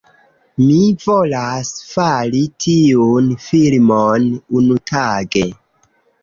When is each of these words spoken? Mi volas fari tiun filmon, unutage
Mi 0.61 0.77
volas 1.01 1.69
fari 1.91 2.41
tiun 2.65 3.29
filmon, 3.45 4.27
unutage 4.63 5.47